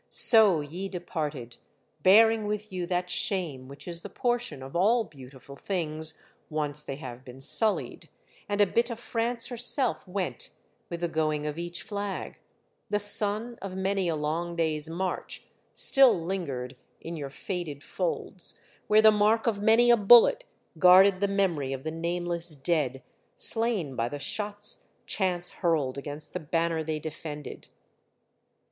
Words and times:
So 0.09 0.61
ye 0.61 0.89
departed, 0.89 1.57
bearing 2.01 2.47
with 2.47 2.73
you 2.73 2.87
that 2.87 3.07
shame 3.11 3.67
which 3.67 3.87
is 3.87 4.01
the 4.01 4.09
portion 4.09 4.63
of 4.63 4.75
all 4.75 5.03
beautiful 5.03 5.55
things, 5.55 6.19
once 6.49 6.81
they 6.81 6.95
have 6.95 7.23
been 7.23 7.39
sullied; 7.39 8.09
and 8.49 8.59
a 8.61 8.65
bit 8.65 8.89
of 8.89 8.97
France 8.99 9.45
herself 9.45 10.07
went 10.07 10.49
with 10.89 11.01
the 11.01 11.07
124 11.07 11.43
Monday 11.43 11.43
Tales, 11.43 11.45
going 11.45 11.45
of 11.45 11.59
each 11.59 11.83
flag; 12.35 12.39
the 12.89 12.97
sun 12.97 13.59
of 13.61 13.77
many 13.77 14.07
a 14.07 14.15
long 14.15 14.55
day's 14.55 14.89
march 14.89 15.43
still 15.75 16.19
lingered 16.19 16.75
in 16.99 17.15
your 17.15 17.29
faded 17.29 17.83
folds, 17.83 18.59
where 18.87 19.03
the 19.03 19.11
mark 19.11 19.45
of 19.45 19.61
many 19.61 19.91
a 19.91 19.97
bullet 19.97 20.45
guarded 20.79 21.19
the 21.19 21.27
memory 21.27 21.73
of 21.73 21.83
the 21.83 21.91
nameless 21.91 22.55
dead, 22.55 23.03
slain 23.35 23.95
by 23.95 24.09
the 24.09 24.17
shots 24.17 24.87
chance 25.05 25.51
hurled 25.61 25.95
against 25.95 26.33
the 26.33 26.39
banner 26.39 26.83
they 26.83 26.97
defended. 26.97 27.67